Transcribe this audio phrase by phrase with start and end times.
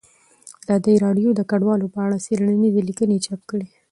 [0.61, 3.67] ازادي راډیو د کډوال په اړه څېړنیزې لیکنې چاپ کړي.